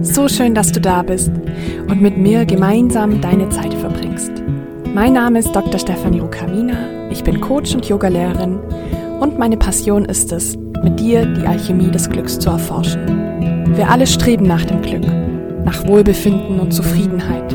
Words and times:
So 0.00 0.28
schön, 0.28 0.54
dass 0.54 0.70
du 0.70 0.80
da 0.80 1.02
bist 1.02 1.32
und 1.88 2.00
mit 2.00 2.16
mir 2.16 2.46
gemeinsam 2.46 3.20
deine 3.20 3.48
Zeit 3.48 3.74
verbringst. 3.74 4.30
Mein 4.94 5.14
Name 5.14 5.40
ist 5.40 5.50
Dr. 5.54 5.76
Stefanie 5.76 6.20
Rukavina, 6.20 7.10
ich 7.10 7.24
bin 7.24 7.40
Coach 7.40 7.74
und 7.74 7.84
Yogalehrerin 7.86 8.60
und 9.18 9.38
meine 9.38 9.56
Passion 9.56 10.04
ist 10.04 10.30
es, 10.30 10.56
mit 10.84 11.00
dir 11.00 11.26
die 11.26 11.44
Alchemie 11.44 11.90
des 11.90 12.08
Glücks 12.08 12.38
zu 12.38 12.50
erforschen. 12.50 13.74
Wir 13.76 13.90
alle 13.90 14.06
streben 14.06 14.46
nach 14.46 14.64
dem 14.64 14.82
Glück, 14.82 15.04
nach 15.64 15.84
Wohlbefinden 15.88 16.60
und 16.60 16.72
Zufriedenheit. 16.72 17.52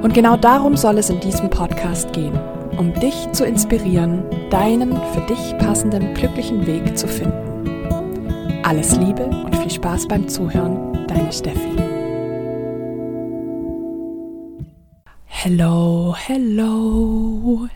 Und 0.00 0.14
genau 0.14 0.36
darum 0.36 0.76
soll 0.76 0.98
es 0.98 1.10
in 1.10 1.18
diesem 1.18 1.50
Podcast 1.50 2.12
gehen, 2.12 2.38
um 2.78 2.94
dich 2.94 3.32
zu 3.32 3.44
inspirieren, 3.44 4.22
deinen 4.48 4.92
für 5.12 5.26
dich 5.28 5.58
passenden 5.58 6.14
glücklichen 6.14 6.64
Weg 6.68 6.96
zu 6.96 7.08
finden. 7.08 7.32
Alles 8.62 8.96
Liebe 8.96 9.24
und 9.24 9.56
viel 9.56 9.70
Spaß 9.70 10.06
beim 10.06 10.28
Zuhören, 10.28 10.93
deine 11.06 11.32
Steffi. 11.32 11.76
Hello, 15.24 16.14
hello. 16.16 17.68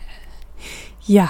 Ja, 1.05 1.29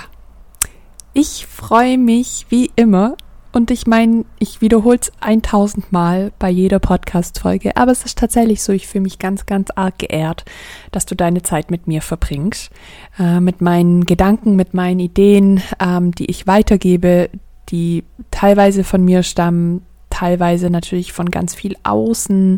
ich 1.13 1.47
freue 1.47 1.97
mich 1.97 2.45
wie 2.49 2.71
immer 2.75 3.15
und 3.51 3.71
ich 3.71 3.87
meine, 3.87 4.25
ich 4.37 4.61
wiederhole 4.61 4.99
es 5.01 5.11
1000 5.21 5.91
Mal 5.91 6.31
bei 6.37 6.49
jeder 6.49 6.79
Podcast-Folge, 6.79 7.75
aber 7.75 7.91
es 7.91 8.05
ist 8.05 8.17
tatsächlich 8.17 8.61
so, 8.61 8.71
ich 8.71 8.87
fühle 8.87 9.03
mich 9.03 9.19
ganz, 9.19 9.45
ganz 9.45 9.69
arg 9.71 9.97
geehrt, 9.99 10.45
dass 10.91 11.05
du 11.05 11.15
deine 11.15 11.41
Zeit 11.41 11.71
mit 11.71 11.87
mir 11.87 12.01
verbringst, 12.01 12.71
äh, 13.17 13.39
mit 13.39 13.61
meinen 13.61 14.05
Gedanken, 14.05 14.55
mit 14.55 14.73
meinen 14.73 14.99
Ideen, 14.99 15.61
ähm, 15.79 16.13
die 16.13 16.25
ich 16.25 16.45
weitergebe, 16.45 17.29
die 17.69 18.03
teilweise 18.31 18.83
von 18.83 19.03
mir 19.03 19.23
stammen, 19.23 19.81
teilweise 20.19 20.69
natürlich 20.69 21.13
von 21.13 21.31
ganz 21.31 21.55
viel 21.55 21.75
außen, 21.83 22.57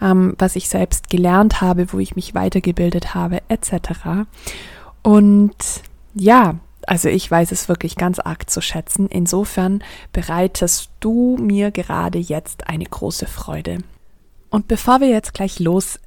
ähm, 0.00 0.34
was 0.38 0.56
ich 0.56 0.68
selbst 0.68 1.10
gelernt 1.10 1.60
habe, 1.60 1.92
wo 1.92 1.98
ich 1.98 2.16
mich 2.16 2.34
weitergebildet 2.34 3.14
habe, 3.14 3.42
etc. 3.48 4.26
Und 5.02 5.54
ja, 6.14 6.56
also 6.86 7.08
ich 7.08 7.30
weiß 7.30 7.52
es 7.52 7.68
wirklich 7.68 7.96
ganz 7.96 8.18
arg 8.18 8.48
zu 8.48 8.62
schätzen. 8.62 9.08
Insofern 9.08 9.84
bereitest 10.12 10.90
du 11.00 11.36
mir 11.38 11.70
gerade 11.70 12.18
jetzt 12.18 12.68
eine 12.68 12.84
große 12.84 13.26
Freude. 13.26 13.78
Und 14.48 14.68
bevor 14.68 15.00
wir 15.00 15.08
jetzt 15.08 15.34
gleich 15.34 15.58
los 15.60 15.98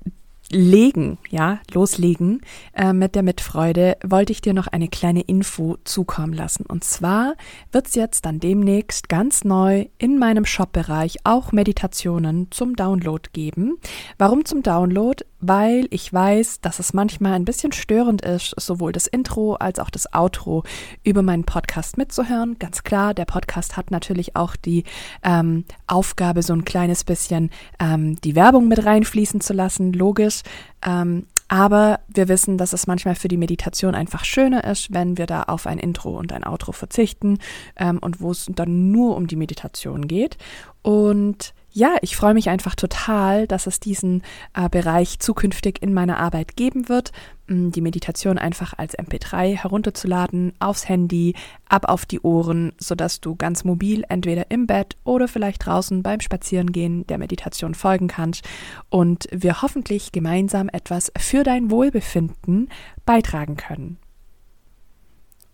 legen, 0.52 1.18
ja, 1.30 1.60
loslegen 1.74 2.42
äh, 2.74 2.94
mit 2.94 3.16
der 3.16 3.24
Mitfreude, 3.24 3.98
wollte 4.04 4.32
ich 4.32 4.42
dir 4.42 4.54
noch 4.54 4.68
eine 4.68 4.88
kleine 4.88 5.22
Info 5.22 5.78
zukommen 5.84 6.34
lassen. 6.34 6.66
Und 6.66 6.84
zwar 6.84 7.36
wird 7.72 7.88
es 7.88 7.96
jetzt 7.96 8.26
dann 8.26 8.40
demnächst 8.40 9.10
ganz 9.10 9.44
neu 9.44 9.88
in 9.98 10.20
meinem 10.20 10.46
Shop-Bereich 10.46 11.18
auch 11.24 11.52
Meditationen 11.52 12.48
zum 12.52 12.76
Download 12.76 13.30
geben. 13.34 13.78
Warum 14.18 14.46
zum 14.46 14.64
Download? 14.64 15.24
Weil 15.48 15.88
ich 15.92 16.12
weiß, 16.12 16.62
dass 16.62 16.80
es 16.80 16.94
manchmal 16.94 17.34
ein 17.34 17.46
bisschen 17.46 17.72
störend 17.72 18.24
ist, 18.24 18.54
sowohl 18.58 18.92
das 18.92 19.06
Intro 19.06 19.54
als 19.56 19.80
auch 19.80 19.90
das 19.90 20.12
Outro 20.14 20.64
über 21.04 21.22
meinen 21.22 21.44
Podcast 21.44 21.98
mitzuhören. 21.98 22.58
Ganz 22.58 22.84
klar, 22.84 23.14
der 23.14 23.26
Podcast 23.26 23.78
hat 23.78 23.92
natürlich 23.92 24.36
auch 24.36 24.56
die 24.56 24.84
ähm, 25.24 25.66
Aufgabe, 25.88 26.42
so 26.42 26.54
ein 26.54 26.66
kleines 26.66 27.04
bisschen 27.04 27.52
ähm, 27.80 28.16
die 28.24 28.36
Werbung 28.36 28.68
mit 28.68 28.86
reinfließen 28.86 29.42
zu 29.42 29.54
lassen, 29.54 29.94
logisch. 29.94 30.42
Ähm, 30.86 31.28
aber 31.48 32.00
wir 32.08 32.28
wissen, 32.28 32.58
dass 32.58 32.74
es 32.74 32.88
manchmal 32.88 33.16
für 33.16 33.28
die 33.28 33.38
Meditation 33.38 33.94
einfach 33.94 34.26
schöner 34.26 34.64
ist, 34.64 34.94
wenn 34.94 35.18
wir 35.18 35.28
da 35.28 35.44
auf 35.44 35.68
ein 35.68 35.78
Intro 35.78 36.18
und 36.18 36.34
ein 36.34 36.44
Outro 36.44 36.72
verzichten 36.72 37.38
ähm, 37.76 38.00
und 38.00 38.20
wo 38.20 38.32
es 38.32 38.48
dann 38.50 38.92
nur 38.92 39.16
um 39.16 39.28
die 39.28 39.36
Meditation 39.36 40.08
geht. 40.08 40.38
Und 40.82 41.54
ja, 41.78 41.98
ich 42.02 42.16
freue 42.16 42.34
mich 42.34 42.48
einfach 42.48 42.74
total, 42.74 43.48
dass 43.48 43.68
es 43.68 43.82
diesen 43.82 44.24
äh, 44.54 44.70
Bereich 44.70 45.20
zukünftig 45.20 45.82
in 45.82 45.94
meiner 45.94 46.20
Arbeit 46.20 46.56
geben 46.56 46.88
wird. 46.88 47.12
Die 47.50 47.82
Meditation 47.82 48.38
einfach 48.38 48.74
als 48.78 48.98
MP3 48.98 49.58
herunterzuladen, 49.58 50.54
aufs 50.60 50.88
Handy, 50.88 51.36
ab 51.68 51.90
auf 51.90 52.06
die 52.06 52.22
Ohren, 52.22 52.72
sodass 52.80 53.20
du 53.20 53.36
ganz 53.36 53.66
mobil 53.66 54.06
entweder 54.08 54.50
im 54.52 54.68
Bett 54.68 54.96
oder 55.04 55.28
vielleicht 55.28 55.66
draußen 55.66 56.02
beim 56.02 56.22
Spazierengehen 56.22 57.06
der 57.08 57.18
Meditation 57.18 57.76
folgen 57.76 58.08
kannst 58.08 58.48
und 58.88 59.28
wir 59.34 59.62
hoffentlich 59.62 60.14
gemeinsam 60.14 60.70
etwas 60.70 61.12
für 61.18 61.44
dein 61.44 61.70
Wohlbefinden 61.70 62.70
beitragen 63.06 63.58
können. 63.58 63.98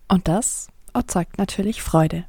Und 0.06 0.28
das 0.28 0.68
erzeugt 0.94 1.36
natürlich 1.38 1.82
Freude. 1.82 2.26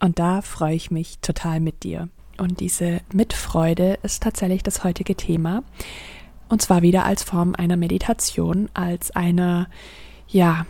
Und 0.00 0.18
da 0.18 0.40
freue 0.40 0.74
ich 0.74 0.90
mich 0.90 1.18
total 1.20 1.60
mit 1.60 1.82
dir. 1.82 2.08
Und 2.38 2.60
diese 2.60 3.00
Mitfreude 3.12 3.98
ist 4.02 4.22
tatsächlich 4.22 4.62
das 4.62 4.84
heutige 4.84 5.14
Thema. 5.16 5.62
Und 6.48 6.62
zwar 6.62 6.82
wieder 6.82 7.04
als 7.04 7.22
Form 7.22 7.54
einer 7.54 7.76
Meditation, 7.76 8.70
als 8.74 9.10
einer, 9.10 9.68
ja, 10.28 10.66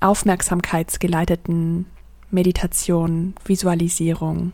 aufmerksamkeitsgeleiteten 0.00 1.86
Meditation, 2.30 3.34
Visualisierung, 3.44 4.52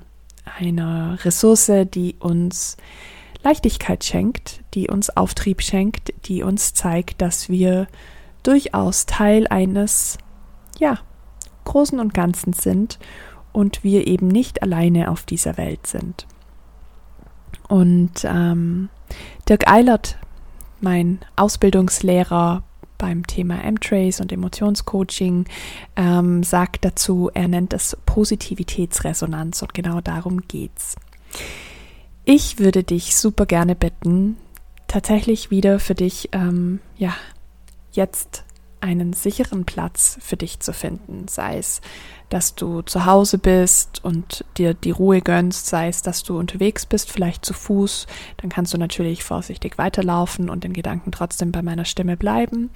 einer 0.58 1.18
Ressource, 1.24 1.70
die 1.94 2.16
uns 2.18 2.76
Leichtigkeit 3.42 4.04
schenkt, 4.04 4.62
die 4.74 4.88
uns 4.88 5.10
Auftrieb 5.10 5.62
schenkt, 5.62 6.12
die 6.24 6.42
uns 6.42 6.74
zeigt, 6.74 7.22
dass 7.22 7.48
wir 7.48 7.86
durchaus 8.42 9.06
Teil 9.06 9.46
eines, 9.48 10.18
ja, 10.78 10.98
Großen 11.64 12.00
und 12.00 12.14
Ganzen 12.14 12.52
sind 12.52 12.98
und 13.52 13.84
wir 13.84 14.06
eben 14.06 14.28
nicht 14.28 14.62
alleine 14.62 15.10
auf 15.10 15.24
dieser 15.24 15.56
Welt 15.56 15.86
sind. 15.86 16.26
Und 17.68 18.24
ähm, 18.24 18.88
Dirk 19.48 19.70
Eilert, 19.70 20.18
mein 20.80 21.20
Ausbildungslehrer 21.36 22.62
beim 22.96 23.26
Thema 23.26 23.62
M-Trace 23.62 24.20
und 24.20 24.32
Emotionscoaching, 24.32 25.46
ähm, 25.96 26.42
sagt 26.42 26.84
dazu, 26.84 27.30
er 27.32 27.48
nennt 27.48 27.72
es 27.72 27.96
Positivitätsresonanz 28.06 29.62
und 29.62 29.72
genau 29.72 30.00
darum 30.00 30.40
geht's. 30.48 30.96
Ich 32.24 32.58
würde 32.58 32.82
dich 32.82 33.16
super 33.16 33.46
gerne 33.46 33.74
bitten, 33.74 34.36
tatsächlich 34.88 35.50
wieder 35.50 35.78
für 35.78 35.94
dich, 35.94 36.30
ähm, 36.32 36.80
ja, 36.96 37.14
jetzt 37.92 38.44
einen 38.80 39.12
sicheren 39.12 39.64
Platz 39.64 40.18
für 40.20 40.36
dich 40.36 40.60
zu 40.60 40.72
finden, 40.72 41.28
sei 41.28 41.58
es 41.58 41.80
dass 42.28 42.54
du 42.54 42.82
zu 42.82 43.06
Hause 43.06 43.38
bist 43.38 44.04
und 44.04 44.44
dir 44.56 44.74
die 44.74 44.90
Ruhe 44.90 45.20
gönnst, 45.20 45.66
sei 45.66 45.88
es, 45.88 46.02
dass 46.02 46.22
du 46.22 46.38
unterwegs 46.38 46.84
bist, 46.86 47.10
vielleicht 47.10 47.44
zu 47.44 47.54
Fuß, 47.54 48.06
dann 48.36 48.50
kannst 48.50 48.74
du 48.74 48.78
natürlich 48.78 49.24
vorsichtig 49.24 49.78
weiterlaufen 49.78 50.50
und 50.50 50.64
den 50.64 50.72
Gedanken 50.72 51.10
trotzdem 51.10 51.52
bei 51.52 51.62
meiner 51.62 51.84
Stimme 51.84 52.16
bleiben. 52.16 52.70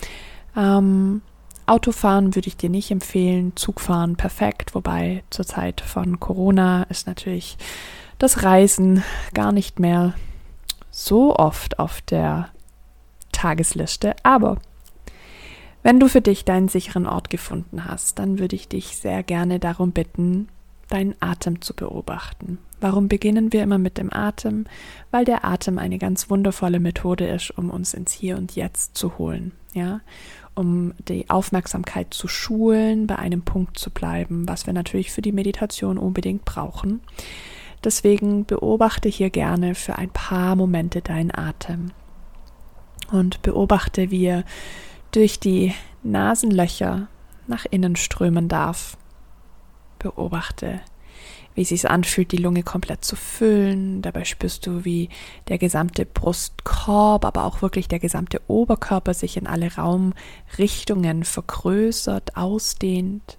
Ähm, 0.56 1.22
Autofahren 1.66 2.34
würde 2.34 2.48
ich 2.48 2.56
dir 2.56 2.70
nicht 2.70 2.90
empfehlen, 2.90 3.52
Zugfahren 3.54 4.16
perfekt, 4.16 4.74
wobei 4.74 5.22
zur 5.30 5.46
Zeit 5.46 5.80
von 5.80 6.18
Corona 6.18 6.84
ist 6.84 7.06
natürlich 7.06 7.56
das 8.18 8.42
Reisen 8.42 9.04
gar 9.34 9.52
nicht 9.52 9.78
mehr 9.78 10.14
so 10.90 11.36
oft 11.36 11.78
auf 11.78 12.00
der 12.02 12.48
Tagesliste, 13.32 14.14
aber 14.22 14.58
wenn 15.82 15.98
du 15.98 16.08
für 16.08 16.20
dich 16.20 16.44
deinen 16.44 16.68
sicheren 16.68 17.06
Ort 17.06 17.30
gefunden 17.30 17.84
hast, 17.84 18.18
dann 18.18 18.38
würde 18.38 18.56
ich 18.56 18.68
dich 18.68 18.96
sehr 18.96 19.22
gerne 19.22 19.58
darum 19.58 19.92
bitten, 19.92 20.48
deinen 20.88 21.14
Atem 21.20 21.60
zu 21.60 21.74
beobachten. 21.74 22.58
Warum 22.80 23.08
beginnen 23.08 23.52
wir 23.52 23.62
immer 23.62 23.78
mit 23.78 23.96
dem 23.96 24.12
Atem? 24.12 24.66
Weil 25.10 25.24
der 25.24 25.44
Atem 25.44 25.78
eine 25.78 25.98
ganz 25.98 26.28
wundervolle 26.28 26.80
Methode 26.80 27.26
ist, 27.26 27.50
um 27.56 27.70
uns 27.70 27.94
ins 27.94 28.12
Hier 28.12 28.36
und 28.36 28.54
Jetzt 28.54 28.96
zu 28.96 29.18
holen, 29.18 29.52
ja, 29.72 30.00
um 30.54 30.92
die 31.08 31.30
Aufmerksamkeit 31.30 32.12
zu 32.12 32.28
schulen, 32.28 33.06
bei 33.06 33.16
einem 33.16 33.42
Punkt 33.42 33.78
zu 33.78 33.90
bleiben, 33.90 34.46
was 34.48 34.66
wir 34.66 34.72
natürlich 34.72 35.12
für 35.12 35.22
die 35.22 35.32
Meditation 35.32 35.96
unbedingt 35.96 36.44
brauchen. 36.44 37.00
Deswegen 37.82 38.44
beobachte 38.44 39.08
hier 39.08 39.30
gerne 39.30 39.74
für 39.74 39.96
ein 39.96 40.10
paar 40.10 40.56
Momente 40.56 41.00
deinen 41.00 41.34
Atem 41.34 41.92
und 43.10 43.42
beobachte, 43.42 44.10
wie 44.10 44.24
er 44.26 44.44
durch 45.12 45.38
die 45.38 45.74
Nasenlöcher 46.02 47.06
nach 47.46 47.66
innen 47.70 47.96
strömen 47.96 48.48
darf. 48.48 48.96
Beobachte, 49.98 50.80
wie 51.54 51.62
es 51.62 51.68
sich 51.68 51.88
anfühlt, 51.88 52.32
die 52.32 52.38
Lunge 52.38 52.62
komplett 52.62 53.04
zu 53.04 53.14
füllen. 53.14 54.02
Dabei 54.02 54.24
spürst 54.24 54.66
du, 54.66 54.84
wie 54.84 55.10
der 55.48 55.58
gesamte 55.58 56.06
Brustkorb, 56.06 57.24
aber 57.24 57.44
auch 57.44 57.62
wirklich 57.62 57.86
der 57.86 58.00
gesamte 58.00 58.40
Oberkörper 58.48 59.14
sich 59.14 59.36
in 59.36 59.46
alle 59.46 59.74
Raumrichtungen 59.74 61.24
vergrößert, 61.24 62.36
ausdehnt 62.36 63.38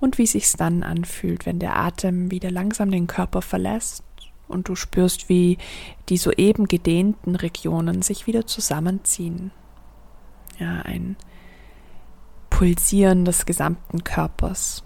und 0.00 0.18
wie 0.18 0.26
sich 0.26 0.50
dann 0.52 0.82
anfühlt, 0.82 1.46
wenn 1.46 1.60
der 1.60 1.76
Atem 1.76 2.30
wieder 2.30 2.50
langsam 2.50 2.90
den 2.90 3.06
Körper 3.06 3.42
verlässt 3.42 4.02
und 4.48 4.68
du 4.68 4.74
spürst, 4.74 5.28
wie 5.28 5.58
die 6.08 6.16
soeben 6.16 6.66
gedehnten 6.66 7.36
Regionen 7.36 8.02
sich 8.02 8.26
wieder 8.26 8.46
zusammenziehen 8.46 9.52
ja, 10.58 10.82
ein 10.82 11.16
Pulsieren 12.50 13.24
des 13.24 13.46
gesamten 13.46 14.04
Körpers. 14.04 14.84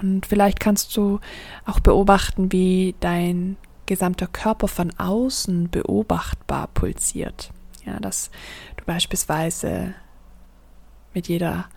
Und 0.00 0.26
vielleicht 0.26 0.60
kannst 0.60 0.96
du 0.96 1.20
auch 1.66 1.80
beobachten, 1.80 2.52
wie 2.52 2.94
dein 3.00 3.56
gesamter 3.86 4.26
Körper 4.26 4.68
von 4.68 4.92
außen 4.98 5.70
beobachtbar 5.70 6.68
pulsiert. 6.68 7.52
Ja, 7.84 7.98
dass 7.98 8.30
du 8.76 8.84
beispielsweise 8.84 9.94
mit 11.12 11.28
jeder 11.28 11.68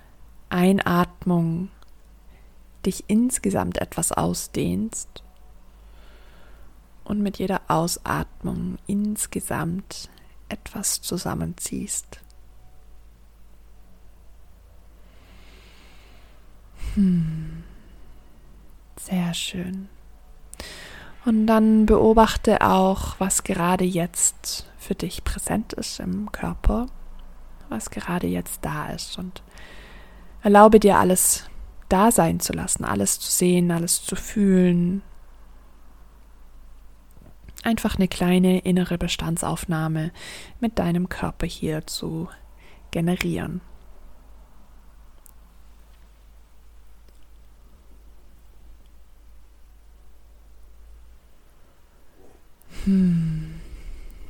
Einatmung 0.50 1.70
dich 2.86 3.06
insgesamt 3.08 3.78
etwas 3.80 4.12
ausdehnst 4.12 5.24
und 7.04 7.22
mit 7.22 7.40
jeder 7.40 7.62
Ausatmung 7.68 8.78
insgesamt 8.86 10.10
etwas 10.54 11.02
zusammenziehst. 11.02 12.20
Hm. 16.96 17.64
Sehr 19.00 19.34
schön. 19.34 19.90
Und 21.26 21.48
dann 21.48 21.86
beobachte 21.86 22.62
auch, 22.62 23.16
was 23.20 23.44
gerade 23.44 23.86
jetzt 23.86 24.68
für 24.78 24.96
dich 24.96 25.24
präsent 25.24 25.74
ist 25.74 26.00
im 26.00 26.32
Körper, 26.32 26.88
was 27.70 27.90
gerade 27.90 28.28
jetzt 28.28 28.60
da 28.64 28.90
ist 28.90 29.18
und 29.18 29.42
erlaube 30.42 30.80
dir 30.80 30.98
alles 30.98 31.46
da 31.90 32.12
sein 32.12 32.40
zu 32.40 32.54
lassen, 32.54 32.84
alles 32.84 33.20
zu 33.20 33.32
sehen, 33.32 33.72
alles 33.72 34.04
zu 34.04 34.16
fühlen. 34.16 35.02
Einfach 37.64 37.96
eine 37.96 38.10
kleine 38.10 38.60
innere 38.60 38.98
Bestandsaufnahme 38.98 40.12
mit 40.60 40.80
deinem 40.80 41.08
Körper 41.08 41.48
hier 41.48 41.88
zu 41.88 42.30
generieren. 42.92 43.62
Hm, 52.84 53.62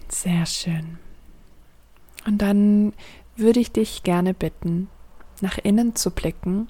sehr 0.10 0.46
schön. 0.46 1.00
Und 2.28 2.38
dann 2.38 2.94
würde 3.36 3.60
ich 3.60 3.72
dich 3.72 4.04
gerne 4.04 4.36
bitten, 4.36 4.90
nach 5.42 5.58
innen 5.58 5.96
zu 5.96 6.12
blicken 6.12 6.68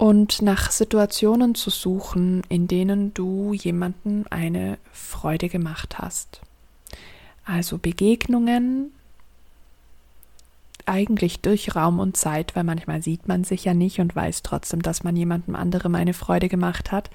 und 0.00 0.40
nach 0.40 0.70
Situationen 0.70 1.54
zu 1.54 1.68
suchen, 1.68 2.42
in 2.48 2.66
denen 2.66 3.12
du 3.12 3.52
jemandem 3.52 4.24
eine 4.30 4.78
Freude 4.92 5.50
gemacht 5.50 5.98
hast. 5.98 6.40
Also 7.44 7.76
Begegnungen, 7.76 8.92
eigentlich 10.86 11.40
durch 11.40 11.76
Raum 11.76 11.98
und 11.98 12.16
Zeit, 12.16 12.56
weil 12.56 12.64
manchmal 12.64 13.02
sieht 13.02 13.28
man 13.28 13.44
sich 13.44 13.66
ja 13.66 13.74
nicht 13.74 14.00
und 14.00 14.16
weiß 14.16 14.42
trotzdem, 14.42 14.80
dass 14.80 15.04
man 15.04 15.16
jemandem 15.16 15.54
anderem 15.54 15.94
eine 15.94 16.14
Freude 16.14 16.48
gemacht 16.48 16.92
hat. 16.92 17.10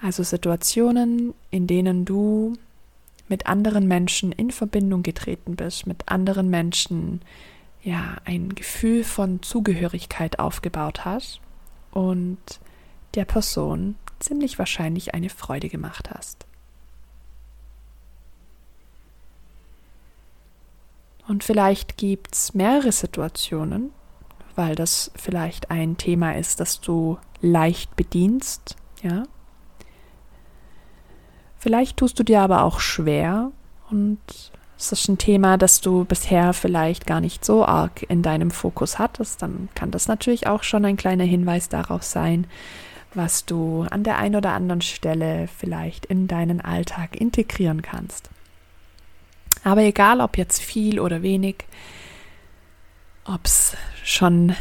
Also 0.00 0.22
Situationen, 0.22 1.34
in 1.50 1.66
denen 1.66 2.04
du 2.04 2.52
mit 3.26 3.48
anderen 3.48 3.88
Menschen 3.88 4.30
in 4.30 4.52
Verbindung 4.52 5.02
getreten 5.02 5.56
bist, 5.56 5.88
mit 5.88 6.08
anderen 6.08 6.50
Menschen 6.50 7.20
ja 7.82 8.18
ein 8.24 8.54
Gefühl 8.54 9.02
von 9.02 9.42
Zugehörigkeit 9.42 10.38
aufgebaut 10.38 11.04
hast 11.04 11.40
und 11.96 12.38
der 13.14 13.24
Person 13.24 13.96
ziemlich 14.18 14.58
wahrscheinlich 14.58 15.14
eine 15.14 15.30
Freude 15.30 15.68
gemacht 15.68 16.10
hast. 16.10 16.46
Und 21.26 21.42
vielleicht 21.42 21.96
gibt 21.96 22.34
es 22.34 22.54
mehrere 22.54 22.92
Situationen, 22.92 23.90
weil 24.54 24.74
das 24.74 25.10
vielleicht 25.16 25.70
ein 25.70 25.96
Thema 25.96 26.36
ist, 26.36 26.60
das 26.60 26.80
du 26.80 27.18
leicht 27.40 27.96
bedienst, 27.96 28.76
ja, 29.02 29.24
Vielleicht 31.66 31.96
tust 31.96 32.16
du 32.16 32.22
dir 32.22 32.42
aber 32.42 32.62
auch 32.62 32.78
schwer 32.78 33.50
und 33.90 34.20
es 34.78 34.92
ist 34.92 35.08
ein 35.08 35.18
Thema, 35.18 35.56
das 35.56 35.80
du 35.80 36.04
bisher 36.04 36.52
vielleicht 36.52 37.06
gar 37.06 37.20
nicht 37.20 37.44
so 37.44 37.64
arg 37.64 38.04
in 38.08 38.22
deinem 38.22 38.50
Fokus 38.50 38.98
hattest, 38.98 39.42
dann 39.42 39.68
kann 39.74 39.90
das 39.90 40.08
natürlich 40.08 40.46
auch 40.46 40.62
schon 40.62 40.84
ein 40.84 40.96
kleiner 40.96 41.24
Hinweis 41.24 41.68
darauf 41.68 42.02
sein, 42.02 42.46
was 43.14 43.46
du 43.46 43.86
an 43.90 44.04
der 44.04 44.18
einen 44.18 44.36
oder 44.36 44.52
anderen 44.52 44.82
Stelle 44.82 45.48
vielleicht 45.56 46.06
in 46.06 46.28
deinen 46.28 46.60
Alltag 46.60 47.16
integrieren 47.16 47.80
kannst. 47.80 48.28
Aber 49.64 49.80
egal, 49.82 50.20
ob 50.20 50.36
jetzt 50.36 50.60
viel 50.60 51.00
oder 51.00 51.22
wenig, 51.22 51.64
ob 53.24 53.44
es 53.44 53.76
schon 54.04 54.54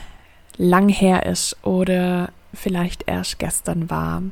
lang 0.57 0.87
her 0.87 1.25
ist 1.25 1.57
oder 1.63 2.31
vielleicht 2.53 3.03
erst 3.07 3.37
gestern 3.37 3.89
war, 3.89 4.23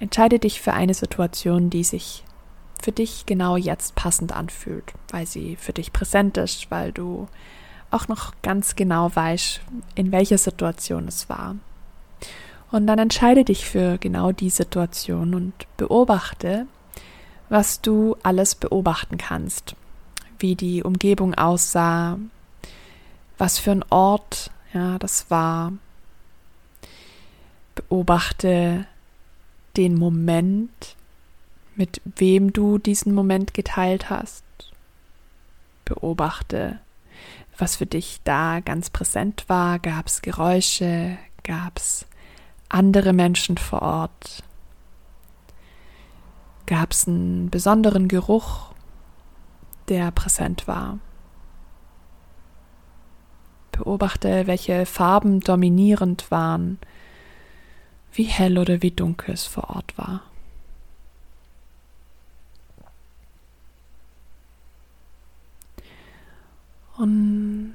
Entscheide 0.00 0.38
dich 0.38 0.60
für 0.60 0.72
eine 0.72 0.94
Situation, 0.94 1.70
die 1.70 1.82
sich 1.82 2.22
für 2.82 2.92
dich 2.92 3.26
genau 3.26 3.56
jetzt 3.56 3.94
passend 3.94 4.32
anfühlt, 4.32 4.92
weil 5.10 5.26
sie 5.26 5.56
für 5.56 5.72
dich 5.72 5.92
präsent 5.92 6.36
ist, 6.36 6.70
weil 6.70 6.92
du 6.92 7.28
auch 7.90 8.08
noch 8.08 8.32
ganz 8.42 8.76
genau 8.76 9.14
weißt, 9.14 9.60
in 9.94 10.12
welcher 10.12 10.38
Situation 10.38 11.08
es 11.08 11.28
war. 11.28 11.56
Und 12.70 12.86
dann 12.86 12.98
entscheide 12.98 13.44
dich 13.44 13.64
für 13.64 13.98
genau 13.98 14.32
die 14.32 14.50
Situation 14.50 15.34
und 15.34 15.54
beobachte, 15.78 16.66
was 17.48 17.80
du 17.80 18.16
alles 18.22 18.54
beobachten 18.54 19.16
kannst, 19.16 19.74
wie 20.38 20.54
die 20.54 20.82
Umgebung 20.82 21.34
aussah, 21.34 22.18
was 23.38 23.58
für 23.58 23.70
ein 23.70 23.84
Ort 23.88 24.50
ja, 24.74 24.98
das 24.98 25.30
war. 25.30 25.72
Beobachte 27.74 28.86
den 29.76 29.94
Moment, 29.94 30.96
mit 31.78 32.02
wem 32.04 32.52
du 32.52 32.78
diesen 32.78 33.14
Moment 33.14 33.54
geteilt 33.54 34.10
hast. 34.10 34.44
Beobachte, 35.84 36.80
was 37.56 37.76
für 37.76 37.86
dich 37.86 38.20
da 38.24 38.60
ganz 38.60 38.90
präsent 38.90 39.48
war. 39.48 39.78
Gab 39.78 40.06
es 40.06 40.20
Geräusche? 40.20 41.16
Gab 41.44 41.78
es 41.78 42.06
andere 42.68 43.12
Menschen 43.12 43.56
vor 43.56 43.82
Ort? 43.82 44.42
Gab 46.66 46.92
es 46.92 47.08
einen 47.08 47.48
besonderen 47.48 48.08
Geruch, 48.08 48.72
der 49.88 50.10
präsent 50.10 50.68
war? 50.68 50.98
Beobachte, 53.72 54.46
welche 54.46 54.84
Farben 54.84 55.40
dominierend 55.40 56.30
waren 56.30 56.78
wie 58.12 58.24
hell 58.24 58.58
oder 58.58 58.82
wie 58.82 58.90
dunkel 58.90 59.34
es 59.34 59.46
vor 59.46 59.70
Ort 59.70 59.96
war. 59.96 60.27
Und 66.98 67.74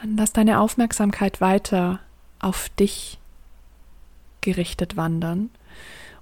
dann 0.00 0.16
lass 0.16 0.32
deine 0.32 0.60
Aufmerksamkeit 0.60 1.40
weiter 1.40 2.00
auf 2.38 2.70
dich 2.70 3.18
gerichtet 4.40 4.96
wandern 4.96 5.50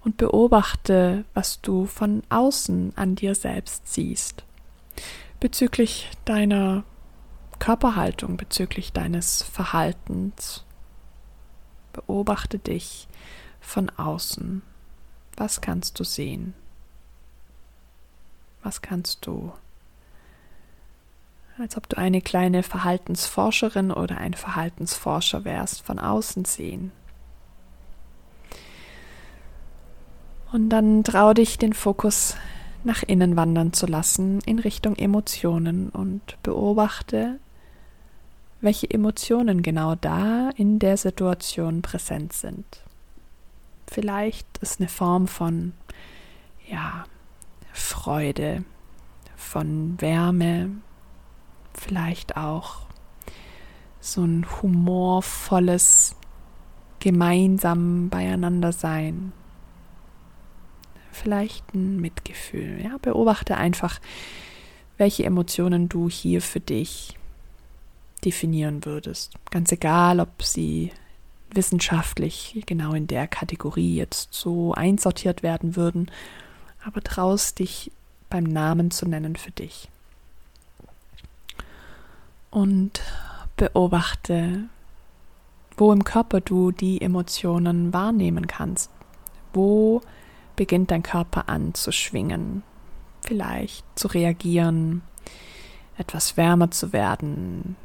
und 0.00 0.16
beobachte, 0.16 1.24
was 1.34 1.60
du 1.60 1.86
von 1.86 2.22
außen 2.28 2.92
an 2.96 3.14
dir 3.14 3.34
selbst 3.34 3.92
siehst. 3.92 4.44
Bezüglich 5.38 6.10
deiner 6.24 6.84
Körperhaltung, 7.58 8.36
bezüglich 8.36 8.92
deines 8.92 9.42
Verhaltens, 9.42 10.64
Beobachte 11.92 12.58
dich 12.58 13.08
von 13.60 13.90
außen. 13.90 14.62
Was 15.36 15.60
kannst 15.60 15.98
du 15.98 16.04
sehen? 16.04 16.54
Was 18.62 18.82
kannst 18.82 19.26
du, 19.26 19.52
als 21.60 21.76
ob 21.76 21.88
du 21.88 21.98
eine 21.98 22.20
kleine 22.20 22.62
Verhaltensforscherin 22.62 23.90
oder 23.90 24.18
ein 24.18 24.34
Verhaltensforscher 24.34 25.44
wärst, 25.44 25.82
von 25.82 25.98
außen 25.98 26.44
sehen? 26.44 26.92
Und 30.52 30.70
dann 30.70 31.04
trau 31.04 31.32
dich, 31.32 31.58
den 31.58 31.74
Fokus 31.74 32.36
nach 32.82 33.02
innen 33.02 33.36
wandern 33.36 33.72
zu 33.72 33.86
lassen 33.86 34.40
in 34.46 34.58
Richtung 34.58 34.96
Emotionen 34.96 35.90
und 35.90 36.42
beobachte, 36.42 37.38
welche 38.60 38.90
Emotionen 38.90 39.62
genau 39.62 39.94
da 39.94 40.50
in 40.56 40.78
der 40.78 40.96
Situation 40.96 41.82
präsent 41.82 42.32
sind. 42.32 42.82
Vielleicht 43.86 44.58
ist 44.58 44.80
eine 44.80 44.88
Form 44.88 45.28
von, 45.28 45.72
ja, 46.68 47.04
Freude, 47.72 48.64
von 49.36 50.00
Wärme, 50.00 50.70
vielleicht 51.74 52.36
auch 52.36 52.80
so 54.00 54.22
ein 54.22 54.46
humorvolles 54.62 56.16
gemeinsam 57.00 58.08
beieinander 58.08 58.72
sein. 58.72 59.32
Vielleicht 61.12 61.74
ein 61.74 62.00
Mitgefühl. 62.00 62.80
Ja, 62.82 62.96
beobachte 63.00 63.56
einfach, 63.56 64.00
welche 64.96 65.24
Emotionen 65.24 65.88
du 65.88 66.08
hier 66.08 66.40
für 66.40 66.60
dich 66.60 67.18
definieren 68.24 68.84
würdest. 68.84 69.32
Ganz 69.50 69.72
egal, 69.72 70.20
ob 70.20 70.42
sie 70.42 70.92
wissenschaftlich 71.52 72.62
genau 72.66 72.92
in 72.92 73.06
der 73.06 73.26
Kategorie 73.26 73.96
jetzt 73.96 74.32
so 74.34 74.72
einsortiert 74.72 75.42
werden 75.42 75.74
würden, 75.74 76.10
aber 76.84 77.02
traust 77.02 77.58
dich 77.58 77.90
beim 78.28 78.44
Namen 78.44 78.90
zu 78.90 79.06
nennen 79.06 79.36
für 79.36 79.50
dich. 79.50 79.88
Und 82.50 83.00
beobachte, 83.56 84.64
wo 85.76 85.92
im 85.92 86.04
Körper 86.04 86.40
du 86.40 86.72
die 86.72 87.00
Emotionen 87.00 87.92
wahrnehmen 87.92 88.46
kannst. 88.46 88.90
Wo 89.52 90.02
beginnt 90.56 90.90
dein 90.90 91.02
Körper 91.02 91.48
an 91.48 91.74
zu 91.74 91.90
schwingen, 91.90 92.62
vielleicht 93.24 93.84
zu 93.98 94.08
reagieren, 94.08 95.02
etwas 95.96 96.36
wärmer 96.36 96.70
zu 96.70 96.92
werden, 96.92 97.76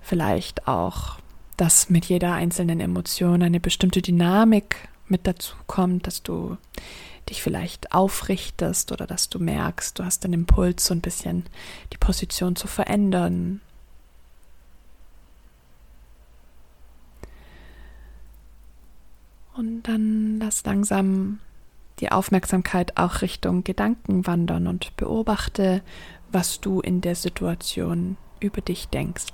vielleicht 0.00 0.68
auch, 0.68 1.18
dass 1.56 1.90
mit 1.90 2.04
jeder 2.06 2.34
einzelnen 2.34 2.80
Emotion 2.80 3.42
eine 3.42 3.60
bestimmte 3.60 4.02
Dynamik 4.02 4.88
mit 5.08 5.26
dazu 5.26 5.54
kommt, 5.66 6.06
dass 6.06 6.22
du 6.22 6.56
dich 7.28 7.42
vielleicht 7.42 7.92
aufrichtest 7.92 8.92
oder 8.92 9.06
dass 9.06 9.28
du 9.28 9.38
merkst, 9.38 9.98
du 9.98 10.04
hast 10.04 10.24
den 10.24 10.32
Impuls, 10.32 10.84
so 10.84 10.94
ein 10.94 11.00
bisschen 11.00 11.44
die 11.92 11.98
Position 11.98 12.56
zu 12.56 12.66
verändern. 12.66 13.60
Und 19.56 19.84
dann 19.84 20.38
lass 20.40 20.64
langsam 20.64 21.38
die 22.00 22.10
Aufmerksamkeit 22.10 22.96
auch 22.96 23.22
Richtung 23.22 23.62
Gedanken 23.62 24.26
wandern 24.26 24.66
und 24.66 24.96
beobachte, 24.96 25.82
was 26.32 26.60
du 26.60 26.80
in 26.80 27.00
der 27.00 27.14
Situation 27.14 28.16
über 28.40 28.60
dich 28.60 28.88
denkst. 28.88 29.32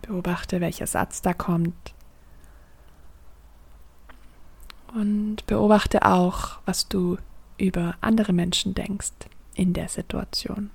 Beobachte, 0.00 0.60
welcher 0.60 0.86
Satz 0.86 1.20
da 1.20 1.34
kommt. 1.34 1.94
Und 4.92 5.46
beobachte 5.46 6.04
auch, 6.04 6.58
was 6.64 6.88
du 6.88 7.18
über 7.58 7.94
andere 8.00 8.32
Menschen 8.32 8.74
denkst 8.74 9.12
in 9.54 9.72
der 9.72 9.88
Situation. 9.88 10.70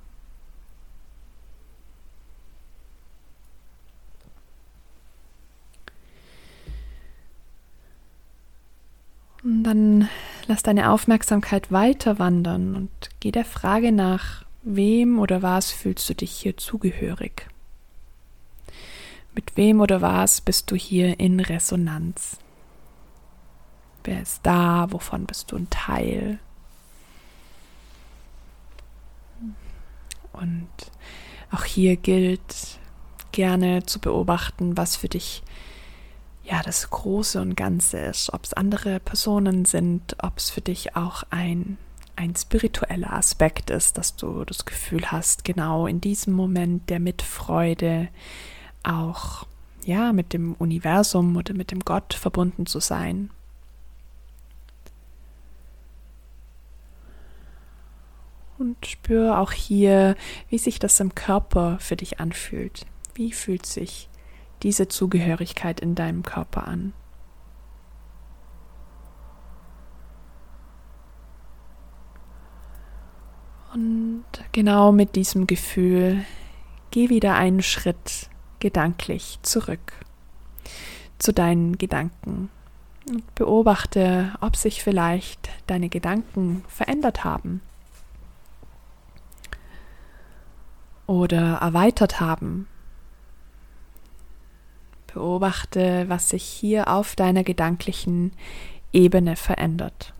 Und 9.43 9.63
dann 9.63 10.09
lass 10.47 10.63
deine 10.63 10.89
Aufmerksamkeit 10.89 11.71
weiter 11.71 12.17
wandern 12.17 12.75
und 12.75 12.89
geh 13.19 13.31
der 13.31 13.45
Frage 13.45 13.91
nach, 13.91 14.43
wem 14.63 15.19
oder 15.19 15.43
was 15.43 15.71
fühlst 15.71 16.09
du 16.09 16.15
dich 16.15 16.31
hier 16.31 16.57
zugehörig? 16.57 17.47
Mit 19.35 19.55
wem 19.55 19.81
oder 19.81 20.01
was 20.01 20.41
bist 20.41 20.71
du 20.71 20.75
hier 20.75 21.19
in 21.19 21.39
Resonanz? 21.39 22.39
Wer 24.05 24.21
ist 24.21 24.41
da? 24.43 24.87
Wovon 24.91 25.25
bist 25.25 25.51
du 25.51 25.57
ein 25.57 25.69
Teil? 25.69 26.39
Und 30.33 30.69
auch 31.51 31.63
hier 31.63 31.95
gilt 31.95 32.79
gerne 33.31 33.83
zu 33.85 33.99
beobachten, 33.99 34.77
was 34.77 34.95
für 34.95 35.09
dich 35.09 35.43
ja 36.43 36.61
das 36.61 36.89
Große 36.89 37.41
und 37.41 37.55
Ganze 37.55 37.97
ist, 37.97 38.31
ob 38.31 38.43
es 38.43 38.53
andere 38.53 38.99
Personen 38.99 39.65
sind, 39.65 40.15
ob 40.21 40.37
es 40.37 40.49
für 40.49 40.61
dich 40.61 40.95
auch 40.95 41.23
ein 41.29 41.77
ein 42.17 42.35
spiritueller 42.35 43.11
Aspekt 43.11 43.69
ist, 43.69 43.97
dass 43.97 44.15
du 44.15 44.45
das 44.45 44.65
Gefühl 44.65 45.11
hast, 45.11 45.43
genau 45.43 45.85
in 45.85 45.99
diesem 45.99 46.33
Moment 46.33 46.89
der 46.89 47.01
Mitfreude 47.01 48.07
auch 48.83 49.45
ja 49.83 50.13
mit 50.13 50.31
dem 50.33 50.53
Universum 50.53 51.35
oder 51.35 51.53
mit 51.53 51.71
dem 51.71 51.81
Gott 51.81 52.13
verbunden 52.13 52.65
zu 52.65 52.79
sein. 52.79 53.31
Und 58.57 58.85
spür 58.85 59.39
auch 59.39 59.51
hier, 59.51 60.15
wie 60.49 60.57
sich 60.57 60.79
das 60.79 60.99
im 60.99 61.13
Körper 61.13 61.77
für 61.79 61.95
dich 61.95 62.19
anfühlt. 62.19 62.85
Wie 63.13 63.31
fühlt 63.31 63.65
sich 63.65 64.09
diese 64.63 64.87
Zugehörigkeit 64.87 65.79
in 65.79 65.95
deinem 65.95 66.23
Körper 66.23 66.67
an. 66.67 66.93
Und 73.73 74.25
genau 74.53 74.91
mit 74.91 75.15
diesem 75.15 75.47
Gefühl 75.47 76.25
geh 76.91 77.09
wieder 77.09 77.35
einen 77.35 77.61
Schritt 77.61 78.29
gedanklich 78.59 79.37
zurück 79.41 79.93
zu 81.19 81.33
deinen 81.33 81.77
Gedanken 81.77 82.49
und 83.09 83.35
beobachte, 83.35 84.33
ob 84.39 84.55
sich 84.55 84.81
vielleicht 84.81 85.49
deine 85.67 85.89
Gedanken 85.89 86.63
verändert 86.69 87.23
haben 87.23 87.61
oder 91.07 91.55
erweitert 91.57 92.19
haben 92.19 92.67
Beobachte, 95.15 96.05
was 96.09 96.29
sich 96.29 96.43
hier 96.43 96.89
auf 96.89 97.15
deiner 97.15 97.45
gedanklichen 97.45 98.33
Ebene 98.91 99.37
verändert. 99.37 100.13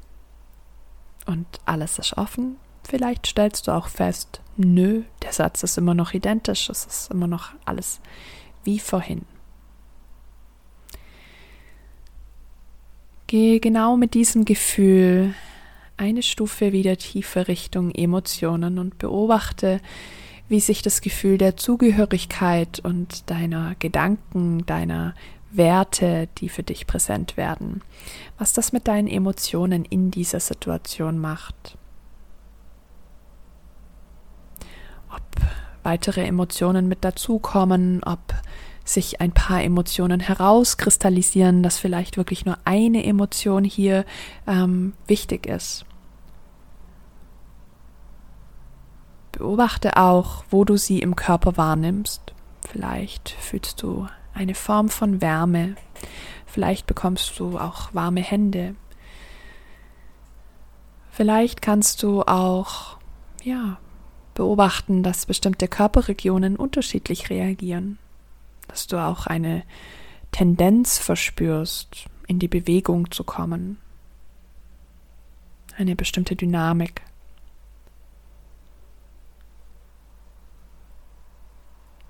Und 1.26 1.46
alles 1.66 2.00
ist 2.00 2.18
offen. 2.18 2.56
Vielleicht 2.88 3.28
stellst 3.28 3.68
du 3.68 3.72
auch 3.74 3.90
fest, 3.90 4.40
nö, 4.56 5.04
der 5.22 5.34
Satz 5.34 5.64
ist 5.64 5.78
immer 5.78 5.94
noch 5.94 6.14
identisch, 6.14 6.70
es 6.70 6.86
ist 6.86 7.12
immer 7.12 7.28
noch 7.28 7.50
alles 7.66 8.00
wie 8.64 8.80
vorhin. 8.80 9.24
Gehe 13.28 13.60
genau 13.60 13.98
mit 13.98 14.14
diesem 14.14 14.46
Gefühl 14.46 15.34
eine 15.98 16.24
Stufe 16.24 16.72
wieder 16.72 16.96
tiefer 16.96 17.50
Richtung 17.50 17.92
Emotionen 17.92 18.80
und 18.80 18.98
beobachte, 18.98 19.82
wie 20.48 20.60
sich 20.60 20.82
das 20.82 21.02
Gefühl 21.02 21.38
der 21.38 21.58
Zugehörigkeit 21.58 22.80
und 22.80 23.30
deiner 23.30 23.76
Gedanken, 23.80 24.66
deiner 24.66 25.16
Werte, 25.52 26.28
die 26.38 26.50
für 26.50 26.64
dich 26.64 26.86
präsent 26.86 27.38
werden, 27.38 27.82
was 28.38 28.54
das 28.54 28.74
mit 28.74 28.88
deinen 28.88 29.08
Emotionen 29.08 29.86
in 29.86 30.12
dieser 30.12 30.40
Situation 30.40 31.18
macht. 31.18 31.78
Ob 35.10 35.24
weitere 35.84 36.26
Emotionen 36.26 36.88
mit 36.88 37.06
dazukommen, 37.06 38.04
ob 38.04 38.20
sich 38.84 39.20
ein 39.22 39.32
paar 39.32 39.64
Emotionen 39.64 40.20
herauskristallisieren, 40.20 41.64
dass 41.64 41.80
vielleicht 41.80 42.18
wirklich 42.18 42.46
nur 42.46 42.58
eine 42.66 43.04
Emotion 43.04 43.64
hier 43.64 44.06
ähm, 44.46 44.94
wichtig 45.08 45.48
ist. 45.48 45.86
Beobachte 49.38 49.98
auch, 49.98 50.46
wo 50.50 50.64
du 50.64 50.78
sie 50.78 51.00
im 51.00 51.18
Körper 51.18 51.58
wahrnimmst. 51.58 52.34
Vielleicht 52.66 53.30
fühlst 53.30 53.84
du 53.84 54.08
eine 54.34 54.56
Form 54.56 54.88
von 54.88 55.22
Wärme. 55.22 55.76
Vielleicht 56.46 56.88
bekommst 56.88 57.38
du 57.40 57.60
auch 57.60 57.94
warme 57.94 58.22
Hände. 58.22 58.76
Vielleicht 61.12 61.62
kannst 61.62 62.02
du 62.02 62.22
auch, 62.24 62.98
ja, 63.44 63.78
beobachten, 64.36 65.04
dass 65.04 65.26
bestimmte 65.26 65.68
Körperregionen 65.68 66.56
unterschiedlich 66.56 67.30
reagieren. 67.30 67.98
Dass 68.70 68.88
du 68.88 68.98
auch 68.98 69.28
eine 69.28 69.64
Tendenz 70.32 70.98
verspürst, 70.98 72.06
in 72.28 72.40
die 72.40 72.48
Bewegung 72.48 73.12
zu 73.12 73.26
kommen. 73.26 73.80
Eine 75.78 75.98
bestimmte 75.98 76.38
Dynamik. 76.38 77.02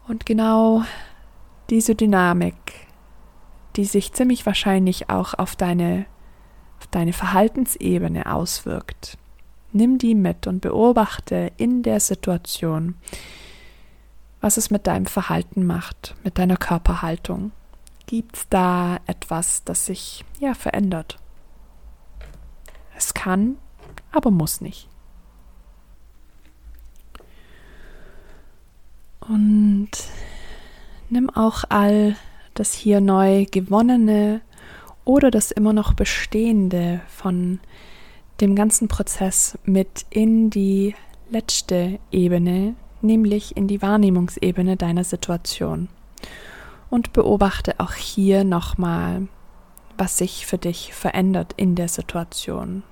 Und 0.08 0.26
genau 0.26 0.84
diese 1.70 1.96
Dynamik, 1.96 2.56
die 3.76 3.86
sich 3.86 4.14
ziemlich 4.14 4.46
wahrscheinlich 4.46 5.10
auch 5.10 5.34
auf 5.34 5.56
deine, 5.56 6.06
auf 6.80 6.88
deine 6.88 7.12
Verhaltensebene 7.12 8.32
auswirkt, 8.32 9.18
nimm 9.72 9.98
die 9.98 10.16
mit 10.16 10.48
und 10.48 10.62
beobachte 10.62 11.52
in 11.58 11.82
der 11.82 12.00
Situation, 12.00 12.96
was 14.42 14.58
es 14.58 14.70
mit 14.70 14.86
deinem 14.86 15.08
Verhalten 15.08 15.66
macht, 15.66 16.16
mit 16.24 16.38
deiner 16.38 16.58
Körperhaltung. 16.58 17.52
Gibt 18.06 18.38
es 18.38 18.50
da 18.50 19.00
etwas, 19.08 19.64
das 19.64 19.88
sich 19.88 20.24
ja 20.40 20.54
verändert? 20.54 21.18
Es 22.96 23.16
kann, 23.16 23.58
aber 24.12 24.30
muss 24.30 24.62
nicht. 24.62 24.88
Und 29.27 29.89
nimm 31.10 31.29
auch 31.29 31.63
all 31.70 32.15
das 32.53 32.74
hier 32.74 33.01
neu 33.01 33.46
gewonnene 33.50 34.41
oder 35.03 35.32
das 35.32 35.51
immer 35.51 35.74
noch 35.74 35.94
bestehende 35.94 37.01
von 37.08 37.60
dem 38.41 38.55
ganzen 38.55 38.88
Prozess 38.88 39.58
mit 39.63 40.05
in 40.10 40.50
die 40.50 40.96
letzte 41.29 42.00
Ebene, 42.12 42.75
nämlich 43.01 43.55
in 43.55 43.67
die 43.67 43.82
Wahrnehmungsebene 43.82 44.77
deiner 44.77 45.03
Situation. 45.03 45.89
Und 46.89 47.13
beobachte 47.13 47.75
auch 47.79 47.94
hier 47.94 48.44
nochmal, 48.44 49.27
was 49.98 50.17
sich 50.17 50.46
für 50.46 50.58
dich 50.58 50.94
verändert 50.94 51.53
in 51.58 51.75
der 51.75 51.88
Situation. 51.88 52.84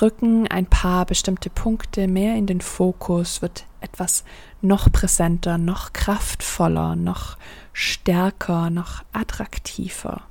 Rücken 0.00 0.46
ein 0.48 0.66
paar 0.66 1.06
bestimmte 1.06 1.50
Punkte 1.50 2.08
mehr 2.08 2.36
in 2.36 2.46
den 2.46 2.60
Fokus, 2.60 3.40
wird 3.40 3.64
etwas 3.86 4.24
noch 4.60 4.90
präsenter, 4.90 5.58
noch 5.58 5.92
kraftvoller, 5.92 6.96
noch 6.96 7.36
stärker, 7.72 8.70
noch 8.70 9.02
attraktiver. 9.12 10.22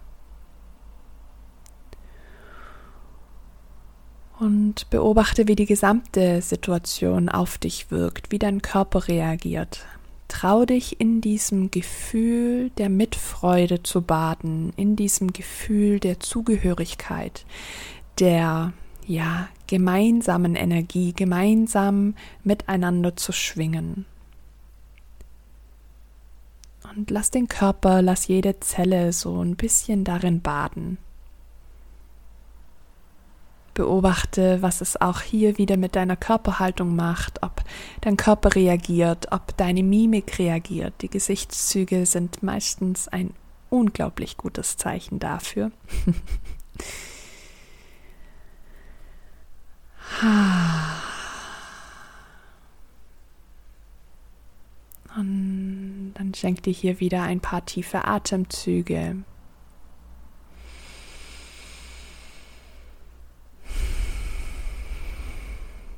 Und 4.40 4.90
beobachte, 4.90 5.48
wie 5.48 5.56
die 5.56 5.66
gesamte 5.66 6.42
Situation 6.42 7.30
auf 7.30 7.58
dich 7.58 7.90
wirkt, 7.90 8.32
wie 8.32 8.40
dein 8.40 8.62
Körper 8.62 9.08
reagiert. 9.08 9.86
Trau 10.28 10.66
dich 10.66 11.00
in 11.00 11.22
diesem 11.22 11.72
Gefühl 11.72 12.72
der 12.72 12.90
Mitfreude 12.90 13.84
zu 13.84 14.02
baden, 14.02 14.74
in 14.76 14.96
diesem 14.96 15.32
Gefühl 15.32 16.00
der 16.00 16.20
Zugehörigkeit, 16.20 17.46
der 18.20 18.74
ja 19.08 19.48
gemeinsamen 19.68 20.56
Energie, 20.56 21.14
gemeinsam 21.14 22.16
miteinander 22.44 23.16
zu 23.16 23.32
schwingen. 23.32 24.06
Und 26.96 27.12
lass 27.12 27.32
den 27.32 27.48
Körper, 27.48 28.02
lass 28.02 28.28
jede 28.28 28.60
Zelle 28.60 29.12
so 29.12 29.42
ein 29.44 29.56
bisschen 29.56 30.04
darin 30.04 30.42
baden. 30.42 30.98
Beobachte, 33.74 34.62
was 34.62 34.80
es 34.80 35.02
auch 35.02 35.20
hier 35.20 35.58
wieder 35.58 35.76
mit 35.76 35.98
deiner 35.98 36.16
Körperhaltung 36.16 36.96
macht, 36.96 37.44
ob 37.44 37.62
dein 38.00 38.16
Körper 38.16 38.56
reagiert, 38.56 39.32
ob 39.32 39.58
deine 39.58 39.84
Mimik 39.84 40.40
reagiert. 40.40 40.94
Die 41.02 41.10
Gesichtszüge 41.10 42.06
sind 42.06 42.42
meistens 42.42 43.10
ein 43.10 43.34
unglaublich 43.70 44.38
gutes 44.38 44.78
Zeichen 44.78 45.20
dafür. 45.20 45.72
Und 55.18 56.14
dann 56.16 56.34
schenk 56.34 56.64
dir 56.64 56.74
hier 56.74 57.00
wieder 57.00 57.24
ein 57.24 57.40
paar 57.40 57.66
tiefe 57.66 58.06
Atemzüge. 58.06 59.18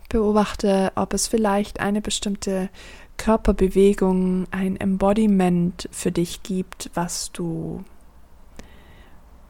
Beobachte, 0.10 0.92
ob 0.96 1.14
es 1.14 1.28
vielleicht 1.28 1.80
eine 1.80 2.02
bestimmte 2.02 2.70
Körperbewegung, 3.18 4.48
ein 4.52 4.78
Embodiment 4.78 5.90
für 5.92 6.12
dich 6.12 6.44
gibt, 6.44 6.92
was 6.94 7.32
du 7.32 7.84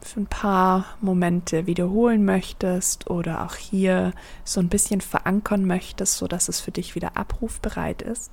für 0.08 0.20
ein 0.20 0.26
paar 0.26 0.86
Momente 1.00 1.66
wiederholen 1.66 2.24
möchtest 2.24 3.10
oder 3.10 3.44
auch 3.44 3.54
hier 3.56 4.12
so 4.44 4.60
ein 4.60 4.68
bisschen 4.68 5.00
verankern 5.00 5.64
möchtest, 5.64 6.16
sodass 6.16 6.48
es 6.48 6.60
für 6.60 6.70
dich 6.70 6.94
wieder 6.94 7.16
abrufbereit 7.16 8.02
ist. 8.02 8.30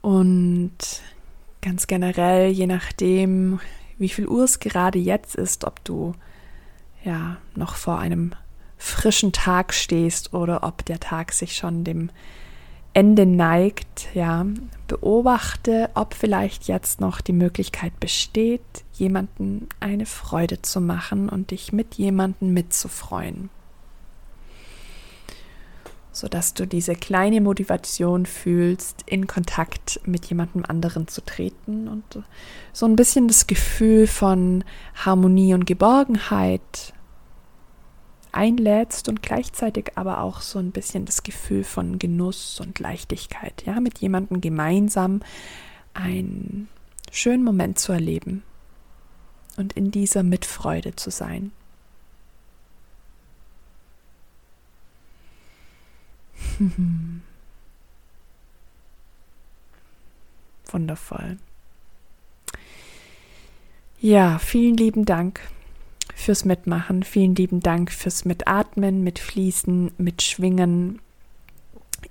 Und 0.00 0.72
ganz 1.60 1.86
generell, 1.86 2.50
je 2.50 2.66
nachdem, 2.66 3.60
wie 3.98 4.08
viel 4.08 4.26
Uhr 4.26 4.44
es 4.44 4.58
gerade 4.58 4.98
jetzt 4.98 5.36
ist, 5.36 5.64
ob 5.64 5.82
du 5.84 6.14
ja 7.04 7.38
noch 7.54 7.76
vor 7.76 7.98
einem 7.98 8.34
frischen 8.76 9.32
Tag 9.32 9.72
stehst 9.72 10.34
oder 10.34 10.64
ob 10.64 10.84
der 10.84 11.00
Tag 11.00 11.32
sich 11.32 11.56
schon 11.56 11.84
dem 11.84 12.10
Ende 12.94 13.26
neigt, 13.26 14.08
ja, 14.12 14.44
beobachte, 14.92 15.88
ob 15.94 16.12
vielleicht 16.12 16.68
jetzt 16.68 17.00
noch 17.00 17.22
die 17.22 17.32
Möglichkeit 17.32 17.98
besteht, 17.98 18.60
jemanden 18.92 19.68
eine 19.80 20.04
Freude 20.04 20.60
zu 20.60 20.82
machen 20.82 21.30
und 21.30 21.50
dich 21.50 21.72
mit 21.72 21.94
jemanden 21.94 22.52
mitzufreuen. 22.52 23.48
Sodass 26.12 26.52
du 26.52 26.66
diese 26.66 26.94
kleine 26.94 27.40
Motivation 27.40 28.26
fühlst, 28.26 29.04
in 29.06 29.26
Kontakt 29.26 29.98
mit 30.04 30.26
jemandem 30.26 30.66
anderen 30.68 31.08
zu 31.08 31.24
treten 31.24 31.88
und 31.88 32.22
so 32.74 32.84
ein 32.84 32.94
bisschen 32.94 33.28
das 33.28 33.46
Gefühl 33.46 34.06
von 34.06 34.62
Harmonie 34.94 35.54
und 35.54 35.64
Geborgenheit 35.64 36.91
einlädst 38.32 39.08
und 39.08 39.22
gleichzeitig 39.22 39.92
aber 39.96 40.20
auch 40.20 40.40
so 40.40 40.58
ein 40.58 40.72
bisschen 40.72 41.04
das 41.04 41.22
Gefühl 41.22 41.62
von 41.64 41.98
Genuss 41.98 42.58
und 42.60 42.78
Leichtigkeit, 42.78 43.62
ja, 43.66 43.78
mit 43.80 43.98
jemandem 43.98 44.40
gemeinsam 44.40 45.20
einen 45.94 46.68
schönen 47.10 47.44
Moment 47.44 47.78
zu 47.78 47.92
erleben 47.92 48.42
und 49.56 49.74
in 49.74 49.90
dieser 49.90 50.22
Mitfreude 50.22 50.96
zu 50.96 51.10
sein. 51.10 51.52
Wundervoll. 60.70 61.36
Ja, 64.00 64.38
vielen 64.38 64.76
lieben 64.76 65.04
Dank 65.04 65.40
fürs 66.14 66.44
Mitmachen. 66.44 67.02
Vielen 67.02 67.34
lieben 67.34 67.60
Dank 67.60 67.90
fürs 67.90 68.24
Mitatmen, 68.24 69.02
Mitfließen, 69.02 69.92
Mitschwingen. 69.98 71.00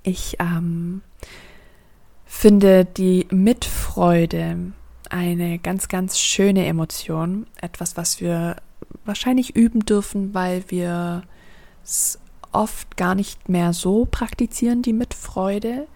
Ich 0.04 0.38
ähm, 0.40 1.02
finde 2.26 2.86
die 2.86 3.28
Mitfreude 3.30 4.74
eine 5.10 5.60
ganz, 5.60 5.88
ganz 5.88 6.20
schöne 6.20 6.66
Emotion. 6.66 7.48
Etwas, 7.60 7.98
was 7.98 8.22
wir 8.22 8.58
wahrscheinlich 9.06 9.56
üben 9.56 9.82
dürfen, 9.82 10.34
weil 10.34 10.64
wir 10.70 11.24
es 11.84 12.20
oft 12.52 12.98
gar 12.98 13.16
nicht 13.16 13.50
mehr 13.50 13.74
so 13.74 14.06
praktizieren, 14.10 14.82
die 14.82 14.94
Mitfreude. 14.94 15.88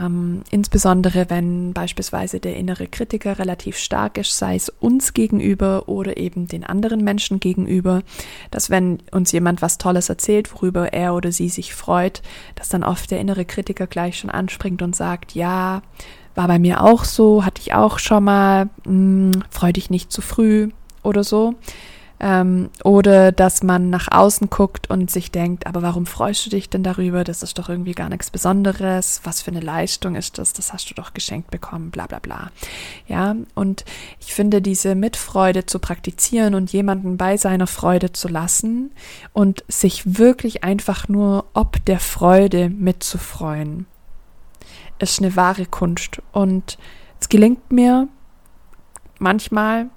Ähm, 0.00 0.42
insbesondere 0.50 1.30
wenn 1.30 1.72
beispielsweise 1.72 2.40
der 2.40 2.56
innere 2.56 2.86
Kritiker 2.86 3.38
relativ 3.38 3.76
stark 3.76 4.18
ist, 4.18 4.36
sei 4.36 4.56
es 4.56 4.68
uns 4.68 5.14
gegenüber 5.14 5.88
oder 5.88 6.16
eben 6.16 6.48
den 6.48 6.64
anderen 6.64 7.04
Menschen 7.04 7.40
gegenüber, 7.40 8.02
dass 8.50 8.70
wenn 8.70 8.98
uns 9.10 9.32
jemand 9.32 9.62
was 9.62 9.78
Tolles 9.78 10.08
erzählt, 10.08 10.52
worüber 10.54 10.92
er 10.92 11.14
oder 11.14 11.32
sie 11.32 11.48
sich 11.48 11.74
freut, 11.74 12.22
dass 12.54 12.68
dann 12.68 12.84
oft 12.84 13.10
der 13.10 13.20
innere 13.20 13.44
Kritiker 13.44 13.86
gleich 13.86 14.18
schon 14.18 14.30
anspringt 14.30 14.82
und 14.82 14.96
sagt, 14.96 15.34
ja, 15.34 15.82
war 16.34 16.48
bei 16.48 16.58
mir 16.58 16.82
auch 16.82 17.04
so, 17.04 17.44
hatte 17.44 17.60
ich 17.60 17.74
auch 17.74 17.98
schon 17.98 18.24
mal, 18.24 18.66
mh, 18.84 19.32
hm, 19.34 19.42
freu 19.50 19.72
dich 19.72 19.90
nicht 19.90 20.10
zu 20.10 20.20
früh 20.20 20.70
oder 21.02 21.22
so. 21.22 21.54
Ähm, 22.20 22.70
oder 22.84 23.32
dass 23.32 23.62
man 23.62 23.90
nach 23.90 24.08
außen 24.10 24.48
guckt 24.48 24.88
und 24.88 25.10
sich 25.10 25.30
denkt, 25.30 25.66
aber 25.66 25.82
warum 25.82 26.06
freust 26.06 26.46
du 26.46 26.50
dich 26.50 26.70
denn 26.70 26.82
darüber? 26.82 27.24
Das 27.24 27.42
ist 27.42 27.58
doch 27.58 27.68
irgendwie 27.68 27.92
gar 27.92 28.08
nichts 28.08 28.30
Besonderes. 28.30 29.20
Was 29.24 29.42
für 29.42 29.50
eine 29.50 29.60
Leistung 29.60 30.14
ist 30.14 30.38
das? 30.38 30.52
Das 30.52 30.72
hast 30.72 30.88
du 30.90 30.94
doch 30.94 31.12
geschenkt 31.12 31.50
bekommen, 31.50 31.90
bla 31.90 32.06
bla 32.06 32.20
bla. 32.20 32.50
Ja, 33.08 33.34
und 33.54 33.84
ich 34.20 34.32
finde, 34.32 34.62
diese 34.62 34.94
Mitfreude 34.94 35.66
zu 35.66 35.78
praktizieren 35.80 36.54
und 36.54 36.72
jemanden 36.72 37.16
bei 37.16 37.36
seiner 37.36 37.66
Freude 37.66 38.12
zu 38.12 38.28
lassen 38.28 38.92
und 39.32 39.64
sich 39.68 40.18
wirklich 40.18 40.62
einfach 40.62 41.08
nur 41.08 41.46
ob 41.52 41.84
der 41.84 42.00
Freude 42.00 42.70
mitzufreuen, 42.70 43.86
ist 44.98 45.20
eine 45.20 45.34
wahre 45.36 45.66
Kunst. 45.66 46.22
Und 46.32 46.78
es 47.20 47.28
gelingt 47.28 47.72
mir 47.72 48.08
manchmal 49.18 49.88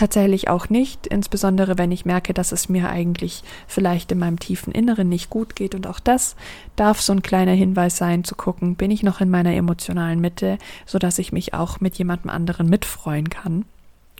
tatsächlich 0.00 0.48
auch 0.48 0.70
nicht, 0.70 1.06
insbesondere 1.06 1.76
wenn 1.76 1.92
ich 1.92 2.06
merke, 2.06 2.32
dass 2.32 2.52
es 2.52 2.70
mir 2.70 2.88
eigentlich 2.88 3.42
vielleicht 3.66 4.10
in 4.10 4.18
meinem 4.18 4.38
tiefen 4.38 4.72
Inneren 4.72 5.10
nicht 5.10 5.28
gut 5.28 5.54
geht. 5.54 5.74
Und 5.74 5.86
auch 5.86 6.00
das 6.00 6.36
darf 6.74 7.02
so 7.02 7.12
ein 7.12 7.20
kleiner 7.20 7.52
Hinweis 7.52 7.98
sein, 7.98 8.24
zu 8.24 8.34
gucken, 8.34 8.76
bin 8.76 8.90
ich 8.90 9.02
noch 9.02 9.20
in 9.20 9.28
meiner 9.28 9.54
emotionalen 9.54 10.18
Mitte, 10.18 10.56
sodass 10.86 11.18
ich 11.18 11.32
mich 11.32 11.52
auch 11.52 11.80
mit 11.80 11.98
jemandem 11.98 12.30
anderen 12.30 12.70
mitfreuen 12.70 13.28
kann. 13.28 13.66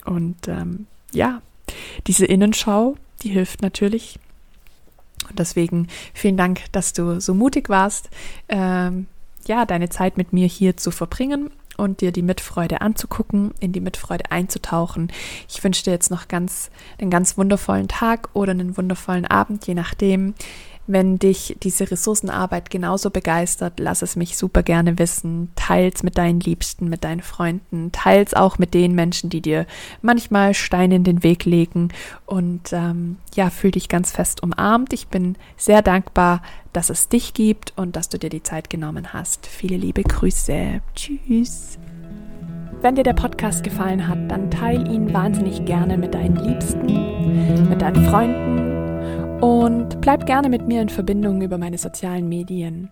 Und 0.04 0.48
ähm, 0.48 0.86
ja, 1.12 1.40
diese 2.06 2.26
Innenschau, 2.26 2.96
die 3.22 3.30
hilft 3.30 3.62
natürlich. 3.62 4.18
Und 5.30 5.38
deswegen 5.38 5.88
vielen 6.12 6.36
Dank, 6.36 6.60
dass 6.72 6.92
du 6.92 7.22
so 7.22 7.32
mutig 7.32 7.70
warst, 7.70 8.10
ähm, 8.50 9.06
ja, 9.46 9.64
deine 9.64 9.88
Zeit 9.88 10.18
mit 10.18 10.34
mir 10.34 10.46
hier 10.46 10.76
zu 10.76 10.90
verbringen 10.90 11.50
und 11.80 12.00
dir 12.00 12.12
die 12.12 12.22
Mitfreude 12.22 12.80
anzugucken, 12.80 13.52
in 13.60 13.72
die 13.72 13.80
Mitfreude 13.80 14.30
einzutauchen. 14.30 15.10
Ich 15.48 15.62
wünsche 15.64 15.84
dir 15.84 15.92
jetzt 15.92 16.10
noch 16.10 16.28
ganz 16.28 16.70
einen 17.00 17.10
ganz 17.10 17.36
wundervollen 17.36 17.88
Tag 17.88 18.28
oder 18.34 18.52
einen 18.52 18.76
wundervollen 18.76 19.26
Abend, 19.26 19.66
je 19.66 19.74
nachdem, 19.74 20.34
Wenn 20.92 21.20
dich 21.20 21.56
diese 21.62 21.88
Ressourcenarbeit 21.88 22.68
genauso 22.68 23.10
begeistert, 23.10 23.74
lass 23.78 24.02
es 24.02 24.16
mich 24.16 24.36
super 24.36 24.64
gerne 24.64 24.98
wissen. 24.98 25.52
Teils 25.54 26.02
mit 26.02 26.18
deinen 26.18 26.40
Liebsten, 26.40 26.88
mit 26.88 27.04
deinen 27.04 27.22
Freunden, 27.22 27.92
teils 27.92 28.34
auch 28.34 28.58
mit 28.58 28.74
den 28.74 28.96
Menschen, 28.96 29.30
die 29.30 29.40
dir 29.40 29.66
manchmal 30.02 30.52
Steine 30.52 30.96
in 30.96 31.04
den 31.04 31.22
Weg 31.22 31.44
legen. 31.44 31.90
Und 32.26 32.72
ähm, 32.72 33.18
ja, 33.34 33.50
fühl 33.50 33.70
dich 33.70 33.88
ganz 33.88 34.10
fest 34.10 34.42
umarmt. 34.42 34.92
Ich 34.92 35.06
bin 35.06 35.36
sehr 35.56 35.80
dankbar, 35.80 36.42
dass 36.72 36.90
es 36.90 37.08
dich 37.08 37.34
gibt 37.34 37.72
und 37.76 37.94
dass 37.94 38.08
du 38.08 38.18
dir 38.18 38.30
die 38.30 38.42
Zeit 38.42 38.68
genommen 38.68 39.12
hast. 39.12 39.46
Viele 39.46 39.76
liebe 39.76 40.02
Grüße. 40.02 40.80
Tschüss. 40.96 41.78
Wenn 42.82 42.96
dir 42.96 43.04
der 43.04 43.12
Podcast 43.12 43.62
gefallen 43.62 44.08
hat, 44.08 44.28
dann 44.28 44.50
teile 44.50 44.90
ihn 44.92 45.14
wahnsinnig 45.14 45.64
gerne 45.66 45.96
mit 45.96 46.14
deinen 46.14 46.34
Liebsten, 46.34 47.68
mit 47.68 47.80
deinen 47.80 48.04
Freunden 48.06 48.69
und 49.40 50.00
bleib 50.00 50.26
gerne 50.26 50.48
mit 50.48 50.66
mir 50.66 50.82
in 50.82 50.88
Verbindung 50.88 51.40
über 51.42 51.58
meine 51.58 51.78
sozialen 51.78 52.28
Medien. 52.28 52.90